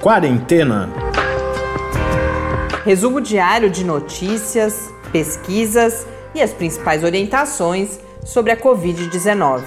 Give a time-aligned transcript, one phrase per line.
[0.00, 0.88] Quarentena.
[2.86, 9.62] Resumo diário de notícias, pesquisas e as principais orientações sobre a Covid-19.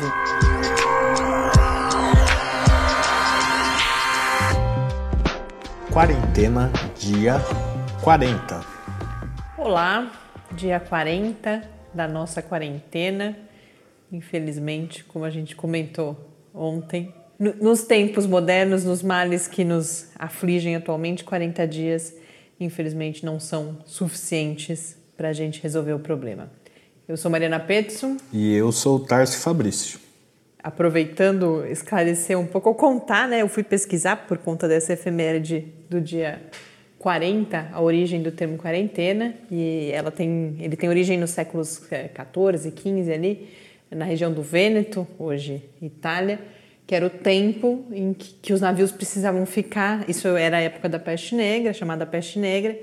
[5.92, 7.36] Quarentena, dia
[8.02, 8.62] 40.
[9.56, 10.12] Olá,
[10.52, 11.62] dia 40
[11.94, 13.38] da nossa quarentena.
[14.12, 16.18] Infelizmente, como a gente comentou
[16.52, 17.14] ontem,
[17.60, 22.16] nos tempos modernos, nos males que nos afligem atualmente, 40 dias,
[22.60, 26.52] infelizmente, não são suficientes para a gente resolver o problema.
[27.08, 28.18] Eu sou Mariana Petson.
[28.32, 30.00] E eu sou Tarso Fabrício.
[30.64, 33.42] Aproveitando, esclarecer um pouco, ou contar, né?
[33.42, 36.42] Eu fui pesquisar por conta dessa efeméride do dia
[37.00, 41.82] 40, a origem do termo quarentena, e ela tem, ele tem origem nos séculos
[42.14, 43.50] 14 e 15 ali,
[43.92, 46.40] na região do Vêneto, hoje Itália,
[46.86, 50.08] que era o tempo em que, que, os navios precisavam ficar.
[50.10, 52.78] Isso era a época da peste negra, chamada peste negra,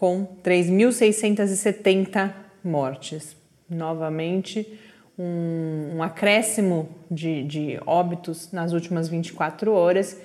[0.00, 2.32] com 3.670
[2.64, 3.36] mortes.
[3.68, 4.80] Novamente,
[5.18, 10.18] um, um acréscimo de, de, óbitos nas últimas 24 horas,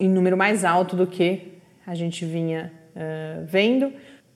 [0.00, 1.52] em número mais alto do que
[1.86, 3.92] a gente vinha uh, vendo.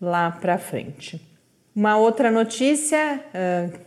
[0.01, 1.21] lá para frente.
[1.75, 3.23] Uma outra notícia,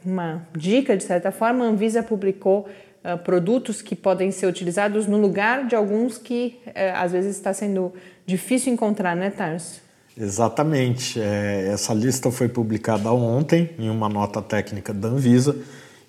[0.04, 2.68] uma dica de certa forma, a Anvisa publicou
[3.24, 6.60] produtos que podem ser utilizados no lugar de alguns que
[6.94, 7.92] às vezes está sendo
[8.24, 9.82] difícil encontrar, né, Tarso?
[10.16, 11.20] Exatamente.
[11.20, 15.56] É, essa lista foi publicada ontem em uma nota técnica da Anvisa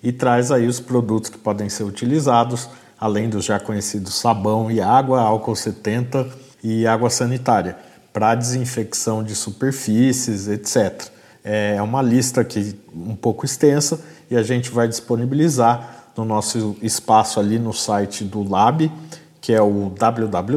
[0.02, 2.68] e traz aí os produtos que podem ser utilizados,
[3.00, 6.28] além dos já conhecidos sabão e água, álcool 70
[6.62, 7.76] e água sanitária,
[8.12, 11.08] para desinfecção de superfícies, etc.
[11.42, 14.00] É uma lista que um pouco extensa
[14.30, 18.90] e a gente vai disponibilizar no nosso espaço ali no site do Lab,
[19.40, 20.54] que é o www.lab.com.i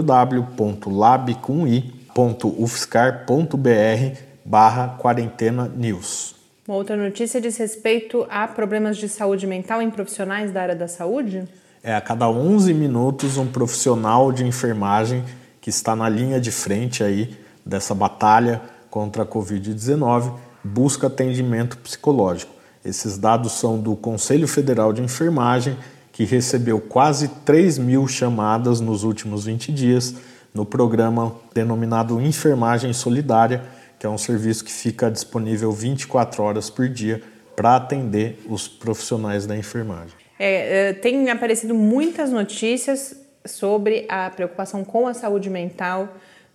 [2.17, 6.35] www.ufscar.br barra quarentena news.
[6.67, 10.88] Uma outra notícia diz respeito a problemas de saúde mental em profissionais da área da
[10.88, 11.47] saúde?
[11.83, 15.23] É, a cada 11 minutos um profissional de enfermagem
[15.61, 22.51] que está na linha de frente aí dessa batalha contra a Covid-19 busca atendimento psicológico.
[22.84, 25.78] Esses dados são do Conselho Federal de Enfermagem,
[26.11, 30.16] que recebeu quase 3 mil chamadas nos últimos 20 dias
[30.53, 33.63] no programa denominado Enfermagem Solidária,
[33.99, 37.22] que é um serviço que fica disponível 24 horas por dia
[37.55, 40.14] para atender os profissionais da enfermagem.
[40.40, 43.16] É, é, tem aparecido muitas notícias
[43.46, 46.09] sobre a preocupação com a saúde mental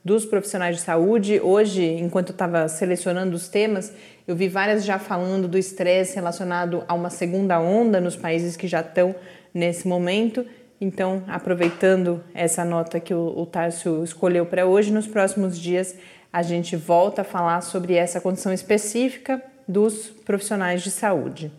[0.05, 1.41] dos profissionais de saúde.
[1.41, 3.93] Hoje, enquanto eu estava selecionando os temas,
[4.27, 8.69] eu vi várias já falando do estresse relacionado a uma segunda onda nos países que
[8.69, 9.15] já estão
[9.53, 10.47] nesse momento.
[10.85, 15.95] Então, aproveitando essa nota que o, o Tárcio escolheu para hoje, nos próximos dias
[16.33, 21.53] a gente volta a falar sobre essa condição específica dos profissionais de saúde.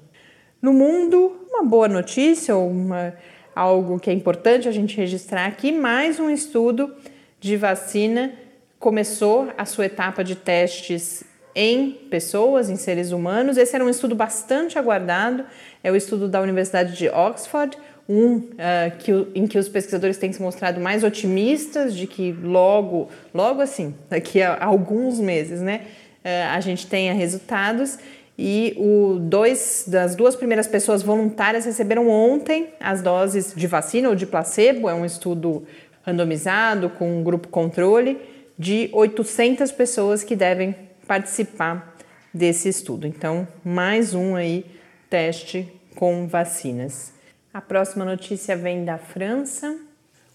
[0.61, 3.13] No mundo, uma boa notícia ou uma,
[3.55, 6.93] algo que é importante a gente registrar aqui, mais um estudo
[7.39, 8.33] de vacina
[8.77, 11.23] começou a sua etapa de testes
[11.55, 13.55] em pessoas, em seres humanos.
[13.55, 15.45] Esse era um estudo bastante aguardado,
[15.81, 17.77] é o estudo da Universidade de Oxford,
[18.07, 23.09] um uh, que, em que os pesquisadores têm se mostrado mais otimistas de que logo,
[23.33, 25.81] logo assim, daqui a, alguns meses, né,
[26.23, 27.97] uh, a gente tenha resultados.
[28.37, 34.15] E o dois das duas primeiras pessoas voluntárias receberam ontem as doses de vacina ou
[34.15, 34.89] de placebo.
[34.89, 35.63] É um estudo
[36.01, 38.19] randomizado com um grupo controle
[38.57, 40.75] de 800 pessoas que devem
[41.07, 41.95] participar
[42.33, 43.05] desse estudo.
[43.05, 44.65] Então, mais um aí
[45.09, 47.12] teste com vacinas.
[47.53, 49.77] A próxima notícia vem da França.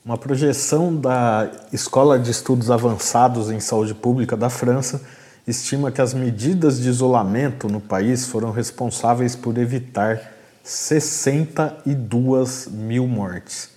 [0.04, 5.02] Uma projeção da Escola de Estudos Avançados em Saúde Pública da França
[5.44, 10.32] estima que as medidas de isolamento no país foram responsáveis por evitar
[10.62, 13.70] 62 mil mortes.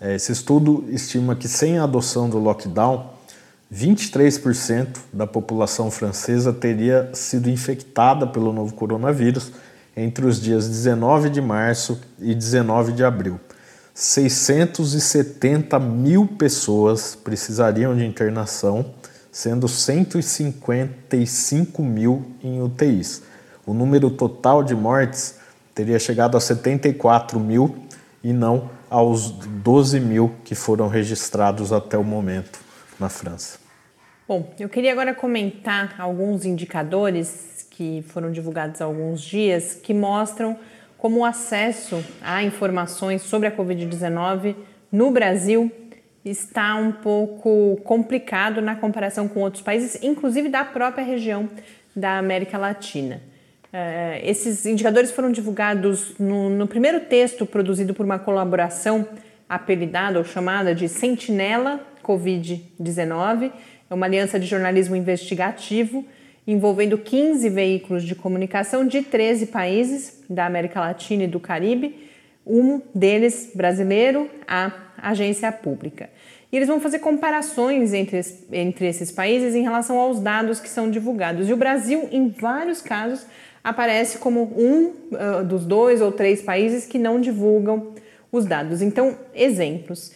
[0.00, 3.10] É, esse estudo estima que, sem a adoção do lockdown,
[3.72, 9.52] 23% da população francesa teria sido infectada pelo novo coronavírus
[9.98, 13.40] entre os dias 19 de março e 19 de abril.
[13.92, 18.94] 670 mil pessoas precisariam de internação,
[19.32, 23.22] sendo 155 mil em UTIs.
[23.66, 25.34] O número total de mortes
[25.74, 27.74] teria chegado a 74 mil
[28.22, 32.60] e não aos 12 mil que foram registrados até o momento
[33.00, 33.67] na França.
[34.28, 40.54] Bom, eu queria agora comentar alguns indicadores que foram divulgados há alguns dias, que mostram
[40.98, 44.54] como o acesso a informações sobre a Covid-19
[44.92, 45.72] no Brasil
[46.22, 51.48] está um pouco complicado na comparação com outros países, inclusive da própria região
[51.96, 53.22] da América Latina.
[53.72, 59.08] Uh, esses indicadores foram divulgados no, no, primeiro texto produzido por uma colaboração
[59.48, 63.52] apelidada ou chamada de Sentinela Covid-19,
[63.90, 66.04] é uma aliança de jornalismo investigativo
[66.46, 72.08] envolvendo 15 veículos de comunicação de 13 países da América Latina e do Caribe,
[72.46, 76.08] um deles brasileiro, a agência pública.
[76.50, 78.18] E eles vão fazer comparações entre,
[78.50, 81.50] entre esses países em relação aos dados que são divulgados.
[81.50, 83.26] E o Brasil, em vários casos,
[83.62, 87.92] aparece como um uh, dos dois ou três países que não divulgam
[88.32, 88.80] os dados.
[88.80, 90.12] Então, exemplos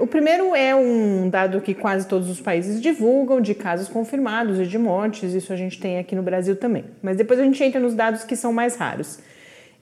[0.00, 4.66] o primeiro é um dado que quase todos os países divulgam de casos confirmados e
[4.66, 6.84] de mortes, isso a gente tem aqui no Brasil também.
[7.02, 9.18] Mas depois a gente entra nos dados que são mais raros.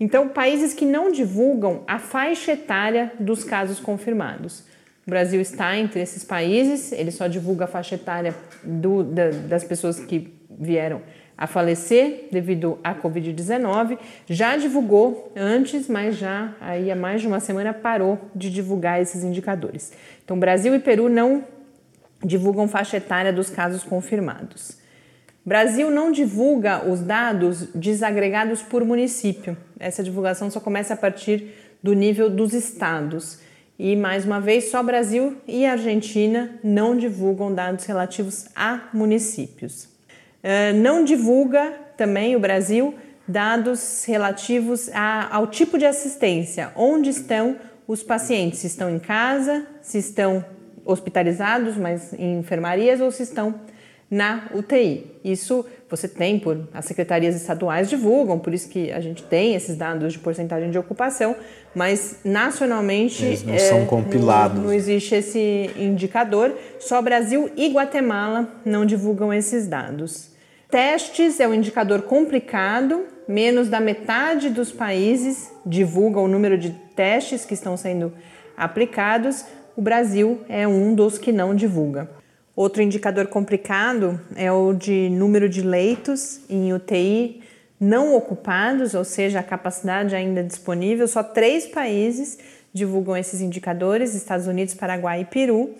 [0.00, 4.64] Então, países que não divulgam a faixa etária dos casos confirmados.
[5.06, 9.62] O Brasil está entre esses países, ele só divulga a faixa etária do, da, das
[9.62, 11.02] pessoas que vieram
[11.36, 13.98] a falecer devido à Covid-19.
[14.28, 19.24] Já divulgou antes, mas já aí há mais de uma semana parou de divulgar esses
[19.24, 19.92] indicadores.
[20.24, 21.44] Então, Brasil e Peru não
[22.24, 24.78] divulgam faixa etária dos casos confirmados.
[25.44, 29.56] Brasil não divulga os dados desagregados por município.
[29.78, 31.52] Essa divulgação só começa a partir
[31.82, 33.40] do nível dos estados.
[33.78, 39.93] E mais uma vez, só Brasil e Argentina não divulgam dados relativos a municípios.
[40.46, 42.94] Eh, não divulga também o Brasil
[43.26, 47.56] dados relativos a, ao tipo de assistência, onde estão
[47.88, 50.44] os pacientes, se estão em casa, se estão
[50.84, 53.54] hospitalizados, mas em enfermarias ou se estão
[54.10, 55.06] na UTI.
[55.24, 59.76] Isso você tem por as secretarias estaduais divulgam, por isso que a gente tem esses
[59.76, 61.34] dados de porcentagem de ocupação,
[61.74, 64.58] mas nacionalmente Eles não é, são compilados.
[64.58, 66.54] Não, não existe esse indicador.
[66.78, 70.33] Só Brasil e Guatemala não divulgam esses dados.
[70.70, 77.44] Testes é um indicador complicado, menos da metade dos países divulga o número de testes
[77.44, 78.12] que estão sendo
[78.56, 79.44] aplicados.
[79.76, 82.10] O Brasil é um dos que não divulga.
[82.56, 87.42] Outro indicador complicado é o de número de leitos em UTI
[87.80, 91.08] não ocupados, ou seja, a capacidade ainda disponível.
[91.08, 92.38] Só três países
[92.72, 95.74] divulgam esses indicadores: Estados Unidos, Paraguai e Peru.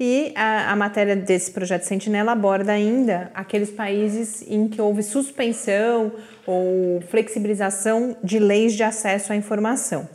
[0.00, 6.12] E a, a, matéria desse projeto Sentinela aborda ainda aqueles países em que houve suspensão
[6.46, 10.08] ou flexibilização de leis de acesso à informação.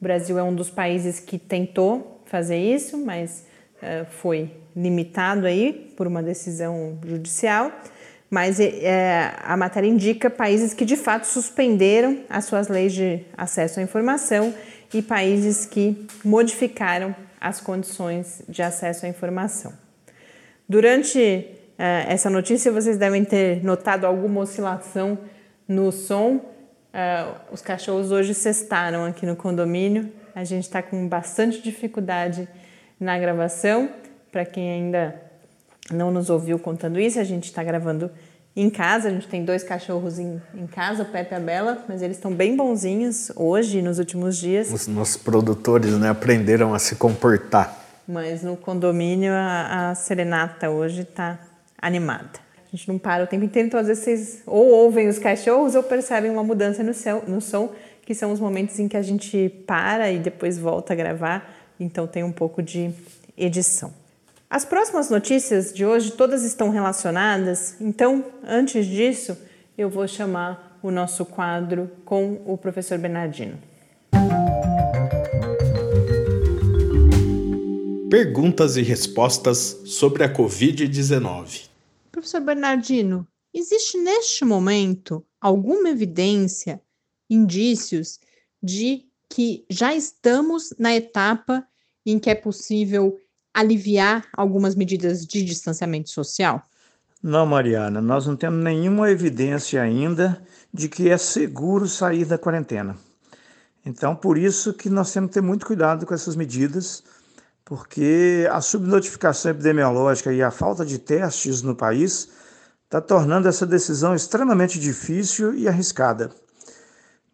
[0.00, 3.44] O Brasil é um dos países que tentou fazer isso, mas
[3.82, 7.72] uh, foi limitado aí por uma decisão judicial.
[8.30, 13.78] Mas é, a matéria indica países que de fato suspenderam as suas leis de acesso
[13.78, 14.52] à informação
[14.92, 19.72] e países que modificaram as condições de acesso à informação.
[20.68, 25.18] Durante uh, essa notícia, vocês devem ter notado alguma oscilação
[25.68, 26.36] no som.
[26.36, 30.10] Uh, os cachorros hoje cestaram aqui no condomínio.
[30.34, 32.48] A gente está com bastante dificuldade
[32.98, 33.90] na gravação.
[34.32, 35.14] Para quem ainda
[35.92, 38.10] não nos ouviu contando isso, a gente está gravando
[38.56, 39.08] em casa.
[39.08, 42.16] A gente tem dois cachorros em, em casa, o Pepe e a Bela, mas eles
[42.16, 44.72] estão bem bonzinhos hoje nos últimos dias.
[44.72, 47.82] Os nossos produtores né, aprenderam a se comportar.
[48.06, 51.38] Mas no condomínio a, a serenata hoje está
[51.80, 52.44] animada.
[52.72, 55.74] A gente não para o tempo inteiro, então às vezes vocês ou ouvem os cachorros
[55.74, 57.72] ou percebem uma mudança no, céu, no som,
[58.04, 62.06] que são os momentos em que a gente para e depois volta a gravar, então
[62.06, 62.90] tem um pouco de
[63.36, 64.03] edição.
[64.54, 69.36] As próximas notícias de hoje todas estão relacionadas, então antes disso
[69.76, 73.58] eu vou chamar o nosso quadro com o professor Bernardino.
[78.08, 81.68] Perguntas e respostas sobre a Covid-19.
[82.12, 86.80] Professor Bernardino, existe neste momento alguma evidência,
[87.28, 88.20] indícios
[88.62, 91.66] de que já estamos na etapa
[92.06, 93.18] em que é possível
[93.54, 96.62] aliviar algumas medidas de distanciamento social?
[97.22, 100.42] Não, Mariana, nós não temos nenhuma evidência ainda
[100.72, 102.96] de que é seguro sair da quarentena.
[103.86, 107.02] Então, por isso que nós temos que ter muito cuidado com essas medidas,
[107.64, 112.28] porque a subnotificação epidemiológica e a falta de testes no país
[112.84, 116.30] está tornando essa decisão extremamente difícil e arriscada.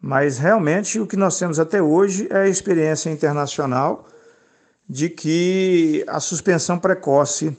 [0.00, 4.06] Mas realmente o que nós temos até hoje é a experiência internacional
[4.90, 7.56] de que a suspensão precoce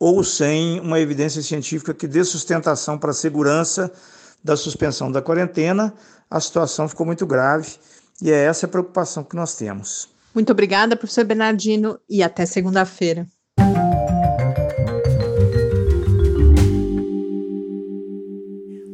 [0.00, 3.92] ou sem uma evidência científica que dê sustentação para a segurança
[4.42, 5.92] da suspensão da quarentena,
[6.30, 7.74] a situação ficou muito grave
[8.22, 10.08] e é essa a preocupação que nós temos.
[10.34, 13.26] Muito obrigada, professor Bernardino, e até segunda-feira.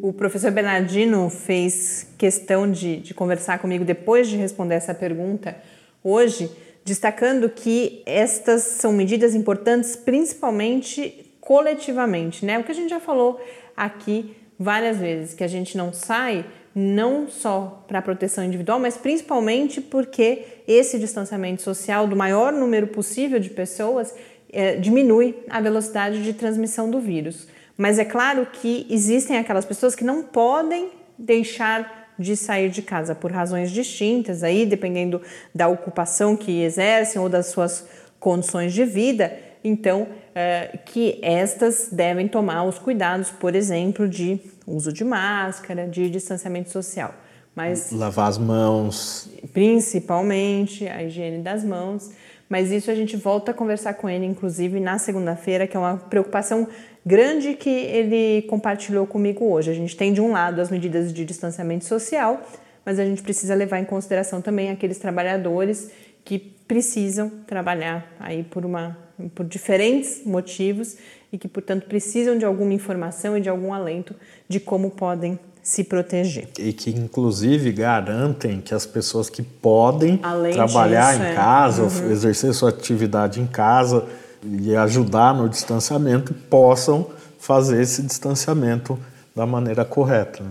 [0.03, 5.57] O professor Bernardino fez questão de, de conversar comigo depois de responder essa pergunta
[6.03, 6.51] hoje
[6.85, 12.59] destacando que estas são medidas importantes principalmente coletivamente, né?
[12.59, 13.41] O que a gente já falou
[13.77, 18.97] aqui várias vezes, que a gente não sai não só para a proteção individual, mas
[18.97, 24.15] principalmente porque esse distanciamento social do maior número possível de pessoas
[24.51, 27.49] é, diminui a velocidade de transmissão do vírus.
[27.77, 33.15] Mas é claro que existem aquelas pessoas que não podem deixar de sair de casa
[33.15, 35.21] por razões distintas, aí dependendo
[35.55, 37.87] da ocupação que exercem ou das suas
[38.21, 44.93] condições de vida, então é, que estas devem tomar os cuidados, por exemplo, de uso
[44.93, 47.15] de máscara, de distanciamento social.
[47.55, 52.11] Mas lavar as mãos, principalmente a higiene das mãos.
[52.49, 55.97] Mas isso a gente volta a conversar com ele, inclusive na segunda-feira, que é uma
[55.97, 56.69] preocupação
[57.05, 59.71] grande que ele compartilhou comigo hoje.
[59.71, 62.41] A gente tem de um lado as medidas de distanciamento social,
[62.85, 65.91] mas a gente precisa levar em consideração também aqueles trabalhadores
[66.25, 68.97] que precisam trabalhar aí por uma
[69.35, 70.97] por diferentes motivos
[71.33, 74.15] e que, portanto, precisam de alguma informação e de algum alento
[74.49, 76.49] de como podem se proteger.
[76.59, 81.85] E que, inclusive, garantem que as pessoas que podem Além trabalhar disso, em casa, é.
[81.85, 82.11] uhum.
[82.11, 84.07] exercer sua atividade em casa,
[84.43, 88.99] e ajudar no distanciamento possam fazer esse distanciamento
[89.35, 90.45] da maneira correta.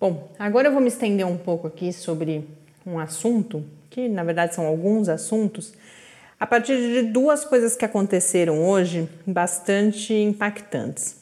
[0.00, 2.46] Bom, agora eu vou me estender um pouco aqui sobre
[2.86, 5.72] um assunto, que na verdade são alguns assuntos,
[6.38, 11.16] a partir de duas coisas que aconteceram hoje bastante impactantes.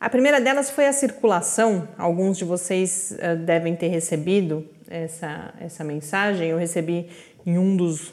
[0.00, 5.84] A primeira delas foi a circulação, alguns de vocês uh, devem ter recebido essa, essa
[5.84, 7.08] mensagem, eu recebi
[7.46, 8.12] em um dos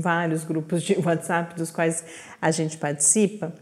[0.00, 2.04] vários grupos de WhatsApp dos quais
[2.40, 3.52] a gente participa,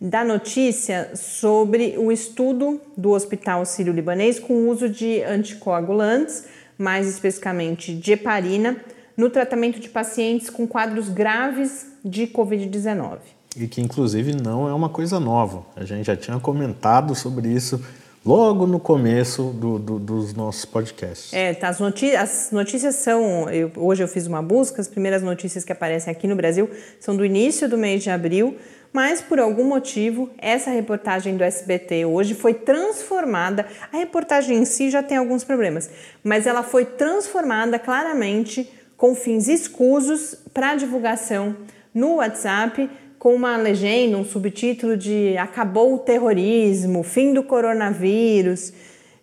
[0.00, 6.46] da notícia sobre o estudo do Hospital Sírio-Libanês com uso de anticoagulantes,
[6.78, 8.78] mais especificamente de heparina,
[9.14, 13.18] no tratamento de pacientes com quadros graves de Covid-19.
[13.56, 15.66] E que, inclusive, não é uma coisa nova.
[15.76, 17.84] A gente já tinha comentado sobre isso
[18.24, 21.32] logo no começo do, do, dos nossos podcasts.
[21.32, 23.48] É, tá, as, notícias, as notícias são.
[23.50, 27.16] Eu, hoje eu fiz uma busca, as primeiras notícias que aparecem aqui no Brasil são
[27.16, 28.56] do início do mês de abril,
[28.92, 33.66] mas por algum motivo essa reportagem do SBT hoje foi transformada.
[33.92, 35.90] A reportagem em si já tem alguns problemas,
[36.22, 41.56] mas ela foi transformada claramente com fins escusos para divulgação
[41.94, 42.88] no WhatsApp
[43.20, 48.72] com uma legenda, um subtítulo de Acabou o terrorismo, fim do coronavírus.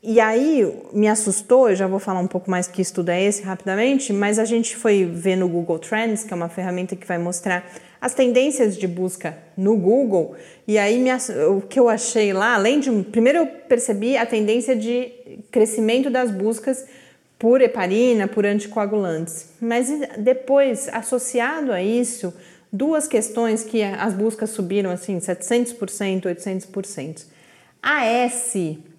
[0.04, 3.42] E aí me assustou, eu já vou falar um pouco mais que estudo é esse
[3.42, 7.18] rapidamente, mas a gente foi ver no Google Trends, que é uma ferramenta que vai
[7.18, 7.68] mostrar
[8.00, 10.36] as tendências de busca no Google,
[10.68, 11.10] e aí me,
[11.50, 12.92] o que eu achei lá, além de.
[13.12, 15.12] Primeiro eu percebi a tendência de
[15.50, 16.86] crescimento das buscas
[17.40, 19.90] por heparina, por anticoagulantes, mas
[20.20, 22.32] depois, associado a isso,
[22.72, 27.26] duas questões que as buscas subiram assim 700%, 800%.
[27.82, 28.54] AS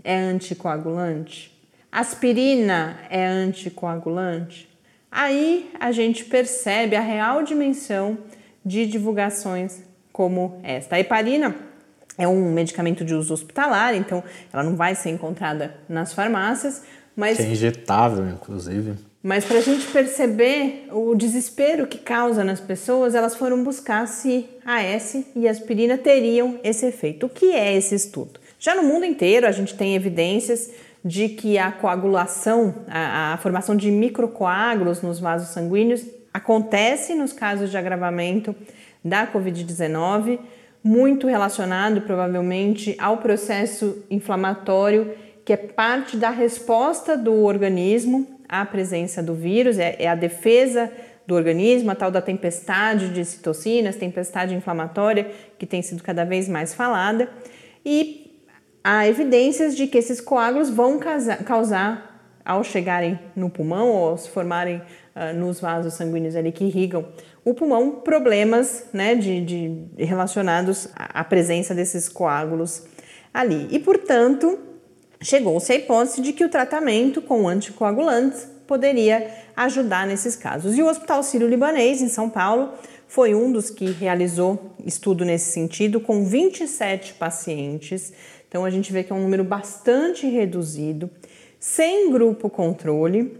[0.04, 1.56] é anticoagulante?
[1.90, 4.68] Aspirina é anticoagulante?
[5.10, 8.18] Aí a gente percebe a real dimensão
[8.64, 9.82] de divulgações
[10.12, 10.96] como esta.
[10.96, 11.54] A heparina
[12.18, 14.22] é um medicamento de uso hospitalar, então
[14.52, 16.82] ela não vai ser encontrada nas farmácias,
[17.16, 17.37] mas...
[17.37, 18.96] Que é injetável, inclusive.
[19.28, 24.49] Mas para a gente perceber o desespero que causa nas pessoas, elas foram buscar se
[24.64, 27.26] AS e aspirina teriam esse efeito.
[27.26, 28.40] O que é esse estudo?
[28.58, 30.73] Já no mundo inteiro, a gente tem evidências
[31.04, 37.70] de que a coagulação, a, a formação de microcoágulos nos vasos sanguíneos acontece nos casos
[37.70, 38.56] de agravamento
[39.04, 40.38] da Covid-19,
[40.82, 45.12] muito relacionado provavelmente ao processo inflamatório,
[45.44, 50.90] que é parte da resposta do organismo à presença do vírus, é, é a defesa
[51.26, 56.49] do organismo, a tal da tempestade de citocinas, tempestade inflamatória, que tem sido cada vez
[56.49, 57.28] mais falada.
[57.85, 58.43] E
[58.83, 60.99] há evidências de que esses coágulos vão
[61.45, 62.09] causar,
[62.43, 67.05] ao chegarem no pulmão ou se formarem uh, nos vasos sanguíneos ali que irrigam
[67.45, 72.87] o pulmão, problemas né, de, de relacionados à presença desses coágulos
[73.35, 73.69] ali.
[73.71, 74.59] E, portanto,
[75.20, 80.76] chegou-se à hipótese de que o tratamento com anticoagulantes poderia ajudar nesses casos.
[80.76, 82.72] E o Hospital Sírio-Libanês, em São Paulo,
[83.06, 88.12] foi um dos que realizou estudo nesse sentido, com 27 pacientes
[88.48, 91.10] então a gente vê que é um número bastante reduzido,
[91.60, 93.37] sem grupo controle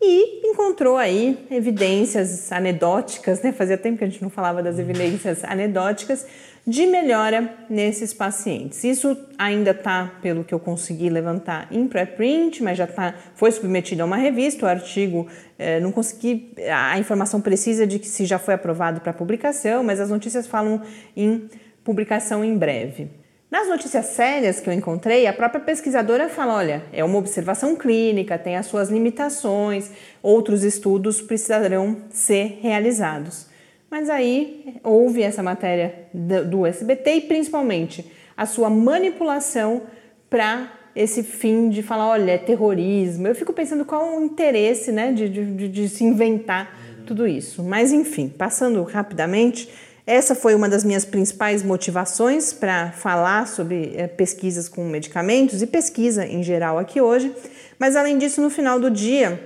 [0.00, 3.52] e encontrou aí evidências anedóticas, né?
[3.52, 6.26] Fazia tempo que a gente não falava das evidências anedóticas
[6.64, 8.84] de melhora nesses pacientes.
[8.84, 14.02] Isso ainda está, pelo que eu consegui levantar, em preprint, mas já tá, foi submetido
[14.02, 14.66] a uma revista.
[14.66, 15.26] O artigo
[15.58, 19.98] eh, não consegui a informação precisa de que se já foi aprovado para publicação, mas
[19.98, 20.82] as notícias falam
[21.16, 21.48] em
[21.82, 23.08] publicação em breve.
[23.50, 28.36] Nas notícias sérias que eu encontrei, a própria pesquisadora fala: olha, é uma observação clínica,
[28.36, 29.90] tem as suas limitações,
[30.22, 33.46] outros estudos precisarão ser realizados.
[33.90, 39.82] Mas aí houve essa matéria do SBT e principalmente a sua manipulação
[40.28, 43.26] para esse fim de falar, olha, é terrorismo.
[43.28, 47.62] Eu fico pensando qual o interesse né, de, de, de se inventar tudo isso.
[47.64, 49.70] Mas enfim, passando rapidamente.
[50.08, 55.66] Essa foi uma das minhas principais motivações para falar sobre é, pesquisas com medicamentos e
[55.66, 57.30] pesquisa em geral aqui hoje.
[57.78, 59.38] Mas além disso, no final do dia,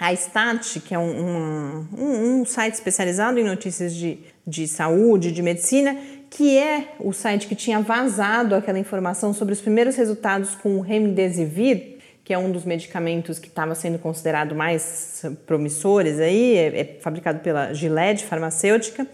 [0.00, 5.40] a Stat, que é um, um, um site especializado em notícias de, de saúde, de
[5.40, 5.96] medicina,
[6.28, 10.80] que é o site que tinha vazado aquela informação sobre os primeiros resultados com o
[10.80, 16.98] Remdesivir, que é um dos medicamentos que estava sendo considerado mais promissores aí, é, é
[17.00, 19.06] fabricado pela Gilead Farmacêutica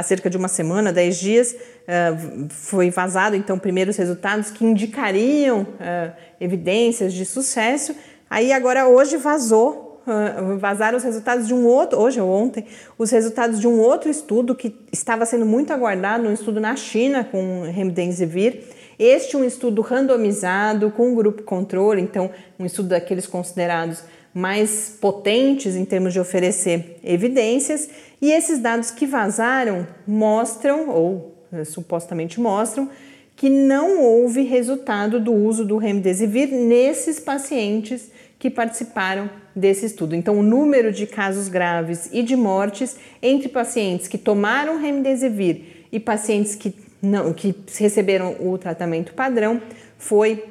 [0.00, 5.62] há cerca de uma semana, 10 dias, uh, foi vazado então primeiros resultados que indicariam
[5.62, 7.94] uh, evidências de sucesso.
[8.28, 12.64] Aí agora hoje vazou, uh, vazaram os resultados de um outro, hoje ou ontem,
[12.98, 17.22] os resultados de um outro estudo que estava sendo muito aguardado, um estudo na China
[17.22, 18.62] com remdesivir.
[18.98, 25.74] Este um estudo randomizado com um grupo controle, então um estudo daqueles considerados mais potentes
[25.74, 27.88] em termos de oferecer evidências,
[28.22, 32.88] e esses dados que vazaram mostram, ou eh, supostamente mostram,
[33.34, 40.14] que não houve resultado do uso do remdesivir nesses pacientes que participaram desse estudo.
[40.14, 45.98] Então, o número de casos graves e de mortes entre pacientes que tomaram remdesivir e
[45.98, 49.60] pacientes que não que receberam o tratamento padrão
[49.98, 50.44] foi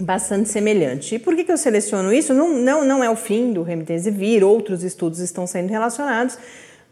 [0.00, 1.16] bastante semelhante.
[1.16, 2.32] E por que, que eu seleciono isso?
[2.32, 6.38] Não, não, não é o fim do remdesivir, outros estudos estão sendo relacionados,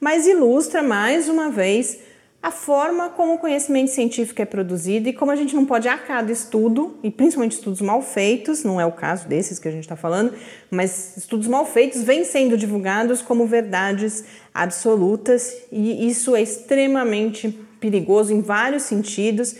[0.00, 1.98] mas ilustra mais uma vez
[2.42, 5.98] a forma como o conhecimento científico é produzido e como a gente não pode a
[5.98, 9.82] cada estudo, e principalmente estudos mal feitos, não é o caso desses que a gente
[9.82, 10.32] está falando,
[10.70, 18.32] mas estudos mal feitos vêm sendo divulgados como verdades absolutas e isso é extremamente perigoso
[18.32, 19.56] em vários sentidos,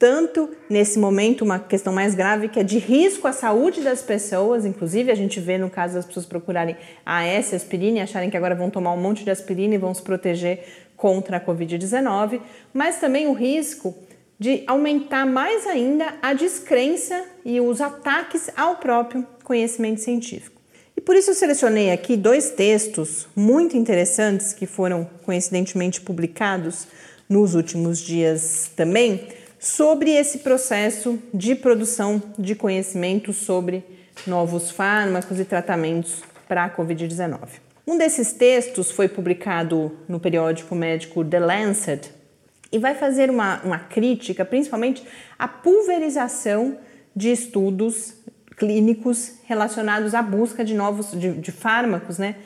[0.00, 4.64] tanto nesse momento uma questão mais grave que é de risco à saúde das pessoas,
[4.64, 8.54] inclusive a gente vê no caso das pessoas procurarem AS, aspirina e acharem que agora
[8.54, 10.64] vão tomar um monte de aspirina e vão se proteger
[10.96, 12.40] contra a Covid-19,
[12.72, 13.94] mas também o risco
[14.38, 20.58] de aumentar mais ainda a descrença e os ataques ao próprio conhecimento científico.
[20.96, 26.88] E por isso eu selecionei aqui dois textos muito interessantes que foram coincidentemente publicados
[27.28, 33.84] nos últimos dias também sobre esse processo de produção de conhecimento sobre
[34.26, 37.38] novos fármacos e tratamentos para a Covid-19.
[37.86, 42.10] Um desses textos foi publicado no periódico médico The Lancet
[42.72, 45.04] e vai fazer uma, uma crítica, principalmente
[45.38, 46.78] à pulverização
[47.14, 48.14] de estudos
[48.56, 52.36] clínicos relacionados à busca de novos de, de fármacos, né,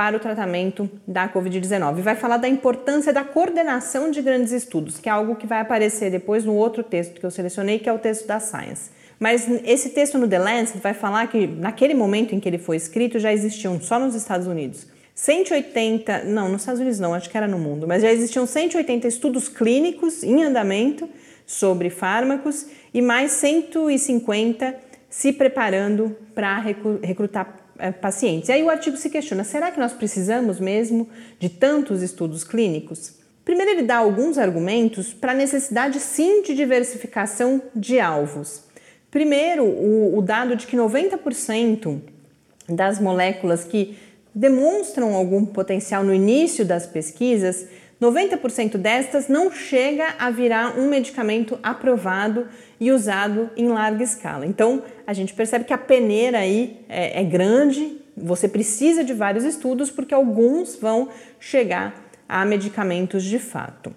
[0.00, 2.00] para o tratamento da Covid-19.
[2.00, 6.10] Vai falar da importância da coordenação de grandes estudos, que é algo que vai aparecer
[6.10, 8.90] depois no outro texto que eu selecionei, que é o texto da Science.
[9.18, 12.78] Mas esse texto no The Lancet vai falar que naquele momento em que ele foi
[12.78, 17.36] escrito já existiam só nos Estados Unidos 180, não, nos Estados Unidos não, acho que
[17.36, 21.06] era no mundo, mas já existiam 180 estudos clínicos em andamento
[21.44, 24.76] sobre fármacos e mais 150
[25.10, 26.58] se preparando para
[27.02, 27.59] recrutar
[28.00, 28.48] pacientes.
[28.48, 33.14] E aí o artigo se questiona: será que nós precisamos mesmo de tantos estudos clínicos?
[33.44, 38.62] Primeiro, ele dá alguns argumentos para a necessidade sim de diversificação de alvos.
[39.10, 42.00] Primeiro, o, o dado de que 90%
[42.68, 43.98] das moléculas que
[44.34, 47.66] demonstram algum potencial no início das pesquisas,
[48.00, 52.46] 90% destas não chega a virar um medicamento aprovado
[52.80, 54.46] e usado em larga escala.
[54.46, 59.44] Então, a gente percebe que a peneira aí é, é grande, você precisa de vários
[59.44, 63.94] estudos porque alguns vão chegar a medicamentos de fato.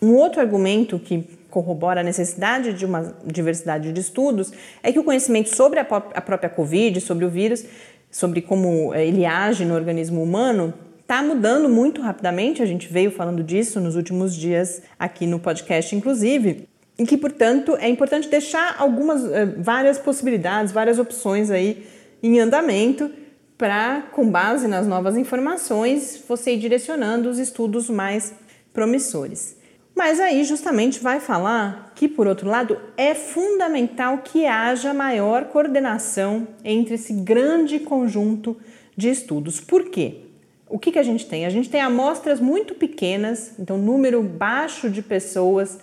[0.00, 5.04] Um outro argumento que corrobora a necessidade de uma diversidade de estudos é que o
[5.04, 7.64] conhecimento sobre a própria Covid, sobre o vírus,
[8.10, 12.62] sobre como eh, ele age no organismo humano, está mudando muito rapidamente.
[12.62, 16.68] A gente veio falando disso nos últimos dias aqui no podcast, inclusive.
[16.98, 21.86] E que, portanto, é importante deixar algumas, eh, várias possibilidades, várias opções aí
[22.22, 23.10] em andamento
[23.58, 28.32] para, com base nas novas informações, você ir direcionando os estudos mais
[28.72, 29.56] promissores.
[29.94, 36.48] Mas aí justamente vai falar que, por outro lado, é fundamental que haja maior coordenação
[36.64, 38.56] entre esse grande conjunto
[38.96, 39.60] de estudos.
[39.60, 40.22] Por quê?
[40.68, 41.46] O que, que a gente tem?
[41.46, 45.78] A gente tem amostras muito pequenas, então número baixo de pessoas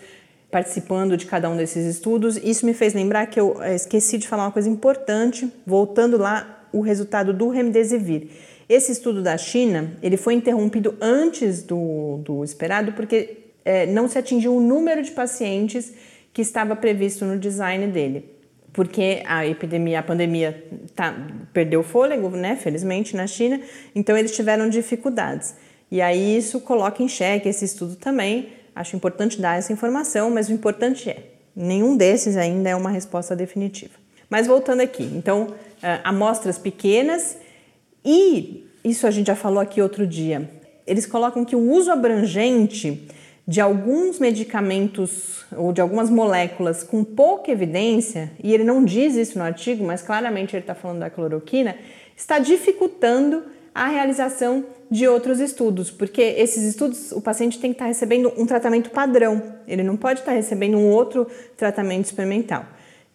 [0.52, 2.38] participando de cada um desses estudos.
[2.38, 6.68] Isso me fez lembrar que eu eh, esqueci de falar uma coisa importante, voltando lá
[6.74, 8.28] o resultado do Remdesivir.
[8.68, 14.18] Esse estudo da China, ele foi interrompido antes do, do esperado porque é, não se
[14.18, 15.94] atingiu o número de pacientes
[16.34, 18.26] que estava previsto no design dele.
[18.74, 20.64] Porque a epidemia, a pandemia
[20.96, 21.14] tá,
[21.52, 23.60] perdeu fôlego, né, felizmente, na China,
[23.94, 25.54] então eles tiveram dificuldades.
[25.92, 28.48] E aí isso coloca em xeque esse estudo também.
[28.76, 33.36] Acho importante dar essa informação, mas o importante é, nenhum desses ainda é uma resposta
[33.36, 33.94] definitiva.
[34.30, 35.54] Mas voltando aqui, então,
[35.84, 37.38] é, amostras pequenas
[38.04, 40.50] e isso a gente já falou aqui outro dia.
[40.88, 43.08] Eles colocam que o uso abrangente
[43.48, 49.38] de alguns medicamentos ou de algumas moléculas com pouca evidência, e ele não diz isso
[49.38, 51.76] no artigo, mas claramente ele está falando da cloroquina,
[52.16, 57.86] está dificultando a realização de outros estudos, porque esses estudos o paciente tem que estar
[57.86, 62.66] tá recebendo um tratamento padrão, ele não pode estar tá recebendo um outro tratamento experimental.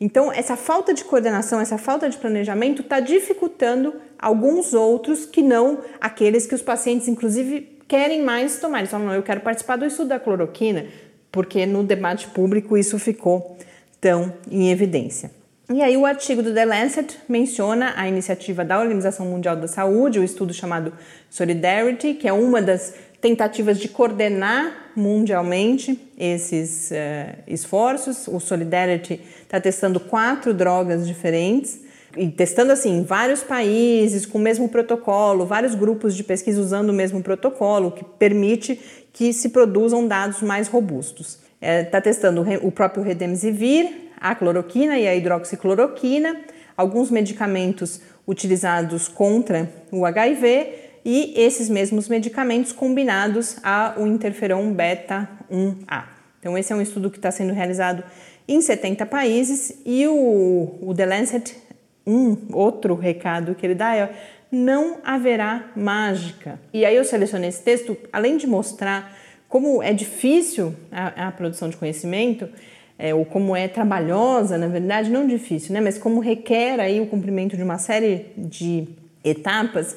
[0.01, 5.79] Então, essa falta de coordenação, essa falta de planejamento está dificultando alguns outros que não
[6.01, 8.81] aqueles que os pacientes, inclusive, querem mais tomar.
[8.81, 10.87] Eles falam, não, eu quero participar do estudo da cloroquina,
[11.33, 13.57] porque no debate público isso ficou
[14.01, 15.31] tão em evidência.
[15.69, 20.21] E aí o artigo do The Lancet menciona a iniciativa da Organização Mundial da Saúde,
[20.21, 20.93] o estudo chamado
[21.29, 28.29] Solidarity, que é uma das tentativas de coordenar mundialmente esses uh, esforços.
[28.29, 31.81] O Solidarity está testando quatro drogas diferentes
[32.17, 36.91] e testando assim em vários países com o mesmo protocolo, vários grupos de pesquisa usando
[36.91, 38.81] o mesmo protocolo, que permite
[39.13, 41.41] que se produzam dados mais robustos.
[41.61, 46.41] Está é, tá testando o próprio Redemsivir, a cloroquina e a hidroxicloroquina,
[46.77, 56.05] alguns medicamentos utilizados contra o HIV e esses mesmos medicamentos combinados ao interferon beta 1A.
[56.41, 58.03] Então, esse é um estudo que está sendo realizado
[58.49, 61.57] em 70 países e o, o The Lancet
[62.07, 64.11] um outro recado que ele dá é
[64.51, 66.61] não haverá mágica.
[66.73, 69.17] E aí eu selecionei esse texto, além de mostrar
[69.49, 72.49] como é difícil a, a produção de conhecimento,
[72.99, 75.81] é, ou como é trabalhosa, na verdade, não difícil, né?
[75.81, 78.89] Mas como requer aí o cumprimento de uma série de
[79.23, 79.97] etapas,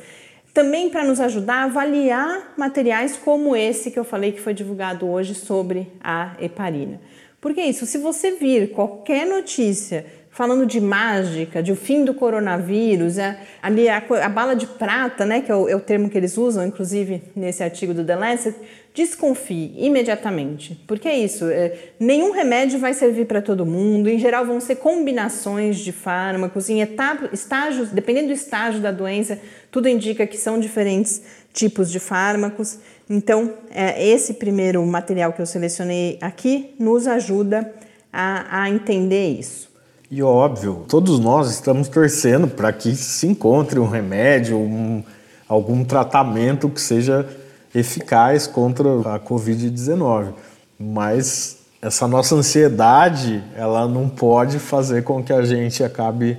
[0.53, 5.07] também para nos ajudar a avaliar materiais como esse que eu falei que foi divulgado
[5.07, 6.99] hoje sobre a heparina.
[7.39, 12.13] Porque é isso, se você vir qualquer notícia falando de mágica, de o fim do
[12.13, 16.09] coronavírus, é, ali a, a, bala de prata, né, que é o, é o, termo
[16.09, 18.55] que eles usam, inclusive nesse artigo do The Lancet,
[18.93, 24.45] desconfie imediatamente, porque é isso, é, nenhum remédio vai servir para todo mundo, em geral
[24.45, 29.39] vão ser combinações de fármacos, em etapa, estágios, dependendo do estágio da doença,
[29.71, 31.21] tudo indica que são diferentes
[31.53, 37.73] tipos de fármacos, então é, esse primeiro material que eu selecionei aqui nos ajuda
[38.11, 39.69] a, a entender isso.
[40.11, 45.03] E óbvio, todos nós estamos torcendo para que se encontre um remédio, um,
[45.47, 47.27] algum tratamento que seja
[47.73, 50.33] eficaz contra a Covid-19.
[50.79, 56.37] Mas essa nossa ansiedade, ela não pode fazer com que a gente acabe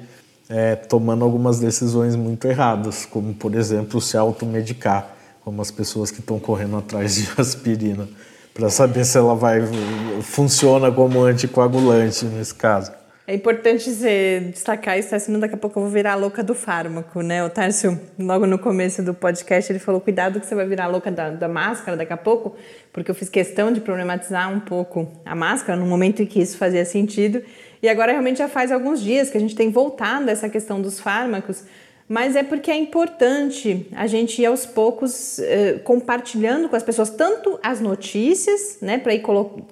[0.48, 5.14] é, tomando algumas decisões muito erradas, como, por exemplo, se automedicar,
[5.44, 8.08] como as pessoas que estão correndo atrás de aspirina,
[8.52, 9.60] para saber se ela vai
[10.22, 12.99] funciona como anticoagulante nesse caso.
[13.30, 16.52] É importante você destacar isso, senão daqui a pouco eu vou virar a louca do
[16.52, 17.44] fármaco, né?
[17.44, 20.88] O Tárcio, logo no começo do podcast, ele falou: cuidado que você vai virar a
[20.88, 22.56] louca da, da máscara daqui a pouco,
[22.92, 26.58] porque eu fiz questão de problematizar um pouco a máscara no momento em que isso
[26.58, 27.40] fazia sentido.
[27.80, 30.82] E agora realmente já faz alguns dias que a gente tem voltado a essa questão
[30.82, 31.62] dos fármacos,
[32.08, 37.10] mas é porque é importante a gente ir aos poucos eh, compartilhando com as pessoas
[37.10, 39.22] tanto as notícias, né, para ir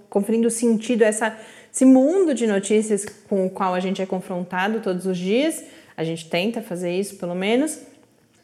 [0.09, 1.37] conferindo sentido a essa
[1.73, 5.63] esse mundo de notícias com o qual a gente é confrontado todos os dias.
[5.97, 7.79] A gente tenta fazer isso, pelo menos.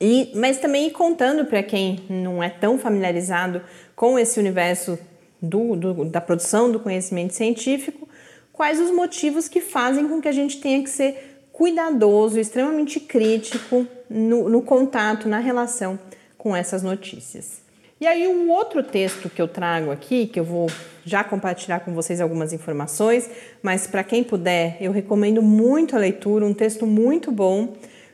[0.00, 3.62] E, mas também contando para quem não é tão familiarizado
[3.94, 4.98] com esse universo
[5.40, 8.08] do, do, da produção do conhecimento científico,
[8.52, 13.86] quais os motivos que fazem com que a gente tenha que ser cuidadoso, extremamente crítico
[14.10, 15.98] no, no contato, na relação
[16.36, 17.63] com essas notícias.
[18.04, 20.70] E aí, um outro texto que eu trago aqui, que eu vou
[21.06, 23.30] já compartilhar com vocês algumas informações,
[23.62, 27.72] mas para quem puder, eu recomendo muito a leitura, um texto muito bom.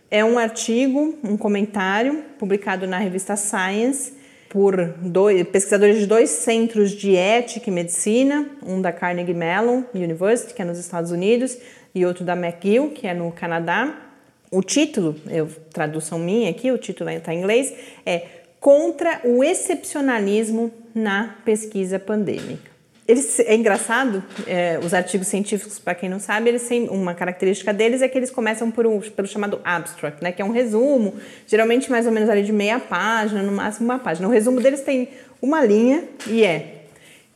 [0.09, 4.13] É um artigo, um comentário publicado na revista Science
[4.49, 10.55] por dois, pesquisadores de dois centros de ética e medicina, um da Carnegie Mellon University,
[10.55, 11.59] que é nos Estados Unidos,
[11.93, 14.07] e outro da McGill, que é no Canadá.
[14.53, 17.73] O título, eu, tradução minha aqui, o título está em inglês,
[18.07, 22.71] é contra o excepcionalismo na pesquisa pandêmica.
[23.09, 27.73] Eles, é engraçado, é, os artigos científicos, para quem não sabe, eles têm uma característica
[27.73, 31.15] deles é que eles começam por um, pelo chamado abstract, né, que é um resumo,
[31.45, 34.29] geralmente mais ou menos ali de meia página, no máximo uma página.
[34.29, 35.09] O resumo deles tem
[35.43, 36.85] uma linha e é: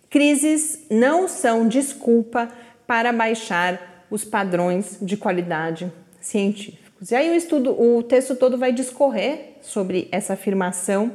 [0.09, 2.49] crises não são desculpa
[2.87, 6.84] para baixar os padrões de qualidade científica.
[7.11, 11.12] E aí o estudo, o texto todo vai discorrer sobre essa afirmação.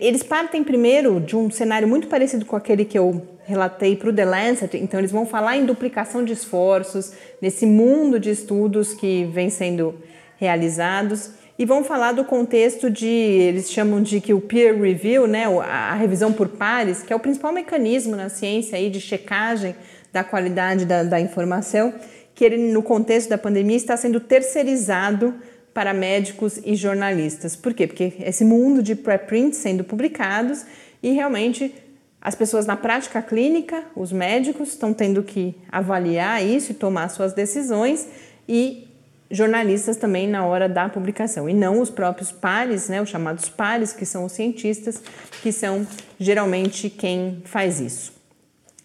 [0.00, 4.12] Eles partem primeiro de um cenário muito parecido com aquele que eu relatei para o
[4.12, 9.24] The Lancet, então eles vão falar em duplicação de esforços, nesse mundo de estudos que
[9.24, 9.94] vem sendo
[10.36, 15.46] realizados, e vão falar do contexto de, eles chamam de que o peer review, né,
[15.64, 19.74] a revisão por pares, que é o principal mecanismo na ciência aí de checagem
[20.12, 21.92] da qualidade da, da informação,
[22.38, 25.34] que ele, no contexto da pandemia, está sendo terceirizado
[25.74, 27.56] para médicos e jornalistas.
[27.56, 27.84] Por quê?
[27.84, 30.64] Porque esse mundo de preprints sendo publicados
[31.02, 31.74] e realmente
[32.20, 37.32] as pessoas na prática clínica, os médicos, estão tendo que avaliar isso e tomar suas
[37.32, 38.06] decisões
[38.48, 38.86] e
[39.28, 43.92] jornalistas também na hora da publicação e não os próprios pares, né, os chamados pares,
[43.92, 45.02] que são os cientistas,
[45.42, 45.84] que são
[46.20, 48.12] geralmente quem faz isso.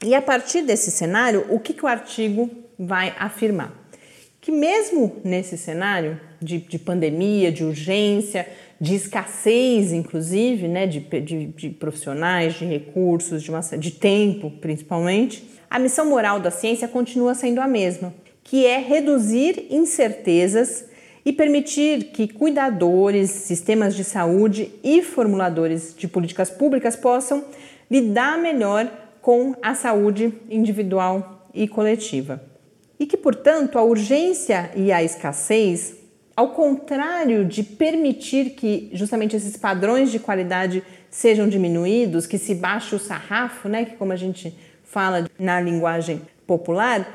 [0.04, 3.84] E a partir desse cenário, o que, que o artigo vai afirmar
[4.44, 8.46] que, mesmo nesse cenário de, de pandemia, de urgência,
[8.80, 15.80] de escassez, inclusive, né, de, de, de profissionais, de recursos, de, de tempo, principalmente, a
[15.80, 20.88] missão moral da ciência continua sendo a mesma, que é reduzir incertezas
[21.26, 27.46] e permitir que cuidadores, sistemas de saúde e formuladores de políticas públicas possam
[27.90, 32.52] lidar melhor com a saúde individual e coletiva
[33.04, 35.96] e que, portanto, a urgência e a escassez,
[36.38, 42.96] ao contrário de permitir que justamente esses padrões de qualidade sejam diminuídos, que se baixe
[42.96, 47.06] o sarrafo, né, que como a gente fala na linguagem popular,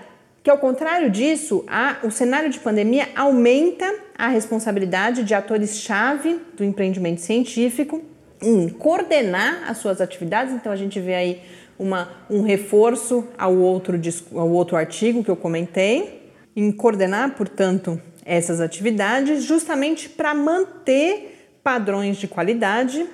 [0.42, 6.62] que ao contrário disso, a, o cenário de pandemia aumenta a responsabilidade de atores-chave do
[6.62, 8.02] empreendimento científico
[8.42, 10.52] em coordenar as suas atividades.
[10.52, 11.42] Então a gente vê aí
[11.78, 13.98] uma, um reforço ao outro,
[14.34, 22.16] ao outro artigo que eu comentei, em coordenar, portanto, essas atividades, justamente para manter padrões
[22.16, 23.06] de qualidade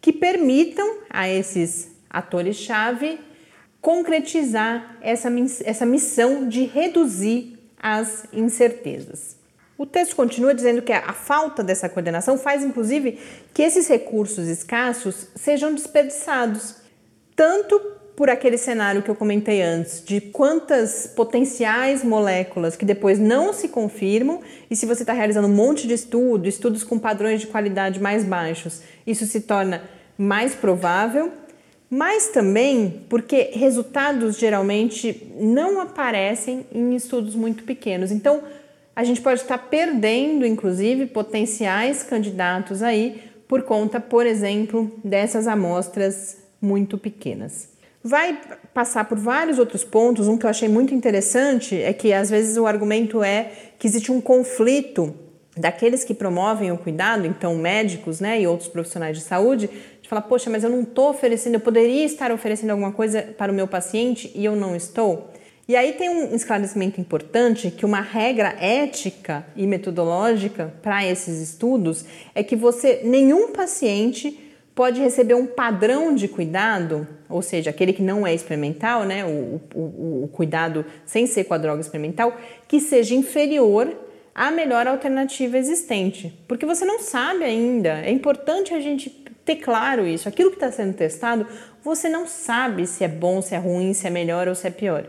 [0.00, 3.20] que permitam a esses atores-chave
[3.80, 5.28] concretizar essa,
[5.64, 9.36] essa missão de reduzir as incertezas.
[9.76, 13.18] O texto continua dizendo que a falta dessa coordenação faz, inclusive,
[13.54, 16.76] que esses recursos escassos sejam desperdiçados,
[17.36, 17.80] tanto
[18.18, 23.68] por aquele cenário que eu comentei antes, de quantas potenciais moléculas que depois não se
[23.68, 28.00] confirmam, e se você está realizando um monte de estudo, estudos com padrões de qualidade
[28.00, 29.84] mais baixos, isso se torna
[30.18, 31.30] mais provável,
[31.88, 38.10] mas também porque resultados geralmente não aparecem em estudos muito pequenos.
[38.10, 38.42] Então,
[38.96, 46.38] a gente pode estar perdendo, inclusive, potenciais candidatos aí por conta, por exemplo, dessas amostras
[46.60, 47.77] muito pequenas.
[48.08, 48.40] Vai
[48.72, 50.28] passar por vários outros pontos.
[50.28, 54.10] Um que eu achei muito interessante é que às vezes o argumento é que existe
[54.10, 55.14] um conflito
[55.54, 59.68] daqueles que promovem o cuidado, então médicos né, e outros profissionais de saúde,
[60.00, 63.52] de falar, poxa, mas eu não estou oferecendo, eu poderia estar oferecendo alguma coisa para
[63.52, 65.30] o meu paciente e eu não estou.
[65.68, 72.06] E aí tem um esclarecimento importante que uma regra ética e metodológica para esses estudos
[72.34, 74.47] é que você nenhum paciente
[74.78, 79.60] pode receber um padrão de cuidado, ou seja, aquele que não é experimental, né, o,
[79.74, 82.36] o, o cuidado sem ser com a droga experimental,
[82.68, 83.92] que seja inferior
[84.32, 88.02] à melhor alternativa existente, porque você não sabe ainda.
[88.04, 89.10] É importante a gente
[89.44, 90.28] ter claro isso.
[90.28, 91.44] Aquilo que está sendo testado,
[91.82, 94.70] você não sabe se é bom, se é ruim, se é melhor ou se é
[94.70, 95.08] pior.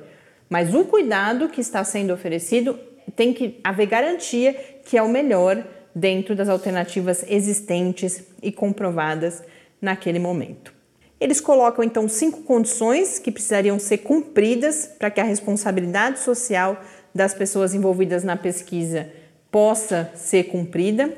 [0.50, 2.80] Mas o cuidado que está sendo oferecido
[3.16, 4.52] tem que haver garantia
[4.84, 9.44] que é o melhor dentro das alternativas existentes e comprovadas
[9.82, 10.74] naquele momento.
[11.20, 16.82] Eles colocam então cinco condições que precisariam ser cumpridas para que a responsabilidade social
[17.14, 19.10] das pessoas envolvidas na pesquisa
[19.52, 21.14] possa ser cumprida.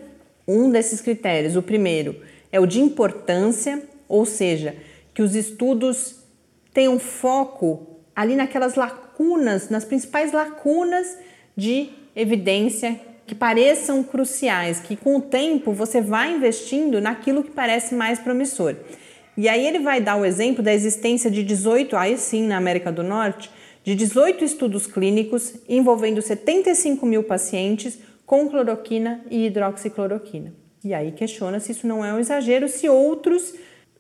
[0.47, 2.15] Um desses critérios, o primeiro,
[2.52, 4.76] é o de importância, ou seja,
[5.13, 6.15] que os estudos
[6.74, 11.17] tenham foco ali naquelas lacunas, nas principais lacunas
[11.56, 13.00] de evidência
[13.32, 18.76] que pareçam cruciais, que com o tempo você vai investindo naquilo que parece mais promissor.
[19.38, 22.91] E aí ele vai dar o exemplo da existência de 18, aí sim na América
[22.91, 23.50] do Norte,
[23.86, 30.54] de 18 estudos clínicos envolvendo 75 mil pacientes com cloroquina e hidroxicloroquina.
[30.84, 33.54] E aí questiona se isso não é um exagero, se outros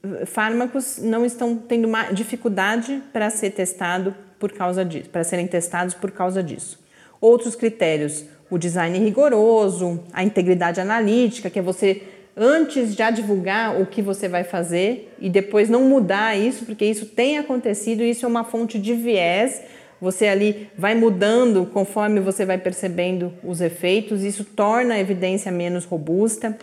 [0.03, 5.93] eh, fármacos não estão tendo dificuldade para ser testado por causa disso, para serem testados
[5.93, 6.81] por causa disso.
[7.21, 12.03] Outros critérios, o design rigoroso, a integridade analítica, que é você
[12.35, 17.05] antes já divulgar o que você vai fazer e depois não mudar isso, porque isso
[17.05, 19.61] tem acontecido, isso é uma fonte de viés.
[20.01, 25.85] Você ali vai mudando conforme você vai percebendo os efeitos, isso torna a evidência menos
[25.85, 26.57] robusta.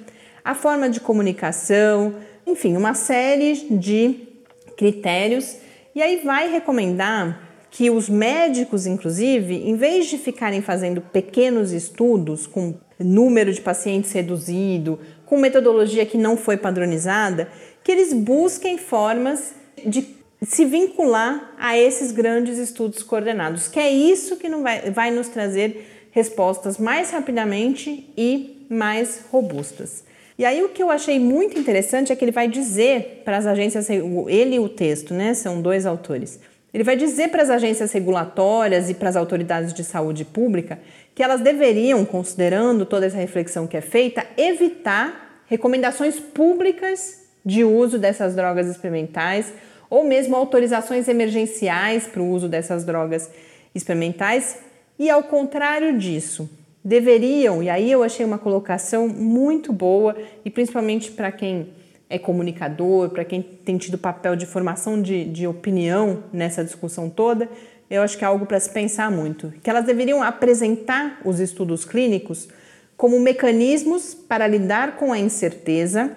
[0.45, 4.29] A forma de comunicação, enfim, uma série de
[4.77, 5.57] critérios.
[5.95, 12.47] E aí vai recomendar que os médicos, inclusive, em vez de ficarem fazendo pequenos estudos
[12.47, 17.49] com número de pacientes reduzido, com metodologia que não foi padronizada,
[17.85, 19.55] que eles busquem formas
[19.87, 25.11] de se vincular a esses grandes estudos coordenados, que é isso que não vai, vai
[25.11, 30.05] nos trazer respostas mais rapidamente e mais robustas.
[30.39, 33.47] E aí o que eu achei muito interessante é que ele vai dizer para as
[33.47, 36.39] agências, ele e o texto, né, são dois autores,
[36.73, 40.79] ele vai dizer para as agências regulatórias e para as autoridades de saúde pública
[41.15, 47.99] que elas deveriam, considerando toda essa reflexão que é feita, evitar recomendações públicas de uso
[47.99, 49.53] dessas drogas experimentais
[49.89, 53.31] ou mesmo autorizações emergenciais para o uso dessas drogas
[53.75, 54.59] experimentais.
[54.99, 56.49] E ao contrário disso,
[56.85, 61.69] deveriam, e aí eu achei uma colocação muito boa, e principalmente para quem
[62.11, 67.49] é comunicador, para quem tem tido papel de formação de, de opinião nessa discussão toda,
[67.91, 69.53] eu acho que é algo para se pensar muito.
[69.63, 72.49] Que elas deveriam apresentar os estudos clínicos
[72.97, 76.17] como mecanismos para lidar com a incerteza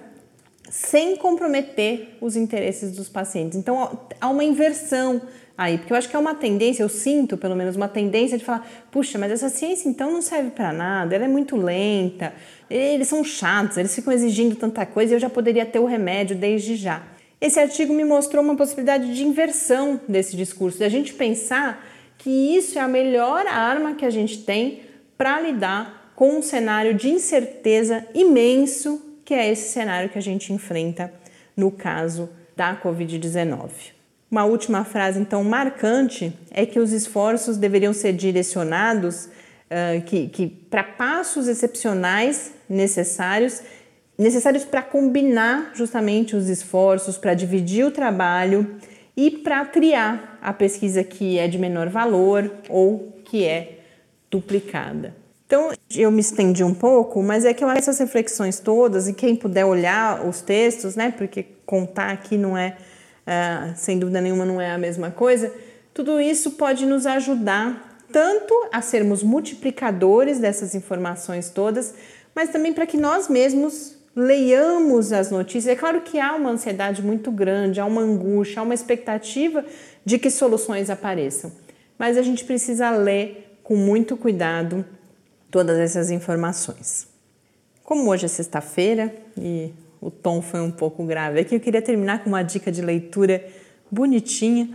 [0.70, 3.58] sem comprometer os interesses dos pacientes.
[3.58, 5.22] Então há uma inversão
[5.62, 8.43] aí, porque eu acho que é uma tendência, eu sinto pelo menos uma tendência de
[8.43, 12.34] falar, puxa, mas essa ciência então não serve para nada, ela é muito lenta,
[12.69, 16.36] eles são chatos, eles ficam exigindo tanta coisa e eu já poderia ter o remédio
[16.36, 17.04] desde já.
[17.39, 22.30] Esse artigo me mostrou uma possibilidade de inversão desse discurso, de a gente pensar que
[22.30, 24.82] isso é a melhor arma que a gente tem
[25.17, 30.54] para lidar com um cenário de incerteza imenso, que é esse cenário que a gente
[30.54, 31.12] enfrenta
[31.56, 34.01] no caso da Covid-19.
[34.32, 40.48] Uma última frase, então, marcante é que os esforços deveriam ser direcionados uh, que, que
[40.48, 43.62] para passos excepcionais necessários,
[44.18, 48.78] necessários para combinar justamente os esforços, para dividir o trabalho
[49.18, 53.80] e para triar a pesquisa que é de menor valor ou que é
[54.32, 55.14] duplicada.
[55.46, 59.36] Então, eu me estendi um pouco, mas é que eu essas reflexões todas, e quem
[59.36, 62.78] puder olhar os textos, né, porque contar aqui não é
[63.28, 65.53] uh, sem dúvida nenhuma não é a mesma coisa,
[65.93, 71.93] tudo isso pode nos ajudar tanto a sermos multiplicadores dessas informações todas,
[72.36, 75.67] mas também para que nós mesmos leiamos as notícias.
[75.67, 79.65] É claro que há uma ansiedade muito grande, há uma angústia, há uma expectativa
[80.03, 81.51] de que soluções apareçam,
[81.97, 84.86] mas a gente precisa ler com muito cuidado
[85.49, 87.07] todas essas informações.
[87.84, 91.39] Como hoje é sexta-feira e o tom foi um pouco grave.
[91.39, 93.45] Aqui, eu queria terminar com uma dica de leitura
[93.89, 94.70] bonitinha.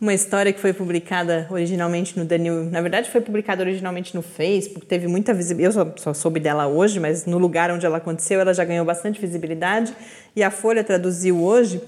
[0.00, 4.84] Uma história que foi publicada originalmente no Daniel, na verdade foi publicada originalmente no Facebook,
[4.84, 8.40] teve muita visibilidade, eu só, só, soube dela hoje, mas no lugar onde ela aconteceu
[8.40, 9.94] ela já ganhou bastante visibilidade.
[10.34, 11.80] E a Folha traduziu hoje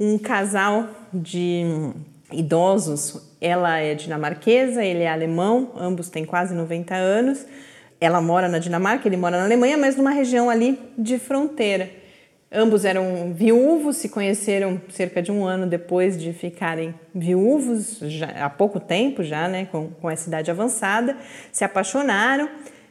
[0.00, 1.92] um casal de
[2.32, 7.46] idosos, ela é dinamarquesa, ele é alemão, ambos têm quase 90 anos,
[8.00, 11.99] ela mora na Dinamarca, ele mora na Alemanha, mas numa região ali de fronteira.
[12.52, 18.50] Ambos eram viúvos, se conheceram cerca de um ano depois de ficarem viúvos, já, há
[18.50, 21.16] pouco tempo já, né, com, com essa idade avançada,
[21.52, 22.48] se apaixonaram,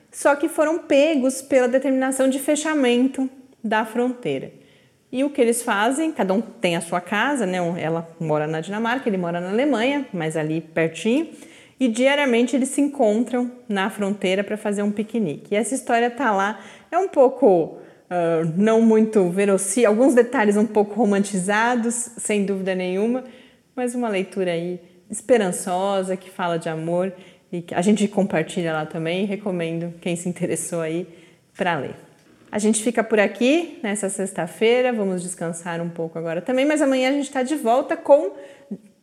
[0.09, 3.29] só que foram pegos pela determinação de fechamento
[3.61, 4.49] da fronteira.
[5.11, 6.13] E o que eles fazem?
[6.13, 7.57] Cada um tem a sua casa, né?
[7.81, 11.29] Ela mora na Dinamarca, ele mora na Alemanha, mas ali pertinho.
[11.79, 15.55] E diariamente eles se encontram na fronteira para fazer um piquenique.
[15.55, 16.59] E essa história tá lá,
[16.91, 17.79] é um pouco
[18.09, 23.23] uh, não muito verossímil, alguns detalhes um pouco romantizados, sem dúvida nenhuma,
[23.75, 24.79] mas uma leitura aí
[25.09, 27.13] esperançosa, que fala de amor
[27.51, 29.25] e que a gente compartilha lá também.
[29.25, 31.07] Recomendo quem se interessou aí
[31.57, 31.95] para ler.
[32.51, 37.09] A gente fica por aqui nessa sexta-feira, vamos descansar um pouco agora também, mas amanhã
[37.09, 38.31] a gente está de volta com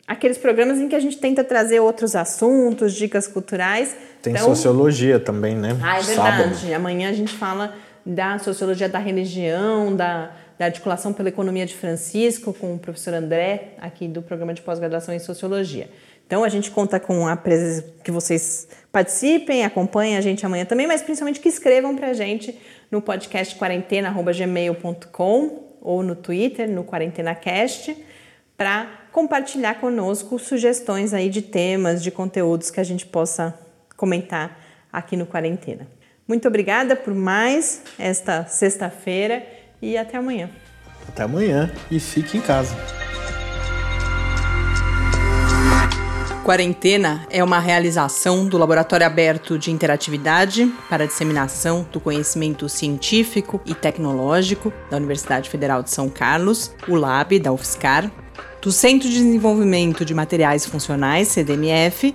[0.06, 3.96] aqueles programas em que a gente tenta trazer outros assuntos, dicas culturais.
[4.20, 4.46] Tem então...
[4.46, 5.76] sociologia também, né?
[5.82, 6.56] Ah, é verdade.
[6.56, 6.74] Sábado.
[6.74, 7.74] Amanhã a gente fala
[8.06, 13.72] da sociologia da religião, da, da articulação pela economia de Francisco, com o professor André,
[13.78, 15.90] aqui do programa de pós-graduação em sociologia.
[16.26, 20.86] Então a gente conta com a presença que vocês participem, acompanhem a gente amanhã também,
[20.86, 22.56] mas principalmente que escrevam para a gente
[22.90, 27.96] no podcast quarentena@gmail.com ou no Twitter, no QuarentenaCast,
[28.56, 33.56] para compartilhar conosco sugestões aí de temas, de conteúdos que a gente possa
[33.96, 34.58] comentar
[34.92, 35.95] aqui no Quarentena.
[36.26, 39.46] Muito obrigada por mais esta sexta-feira
[39.80, 40.50] e até amanhã.
[41.08, 42.76] Até amanhã e fique em casa.
[46.46, 53.60] Quarentena é uma realização do Laboratório Aberto de Interatividade para a Disseminação do Conhecimento Científico
[53.66, 58.10] e Tecnológico da Universidade Federal de São Carlos, o LAB da UFSCar,
[58.62, 62.14] do Centro de Desenvolvimento de Materiais Funcionais, CDMF,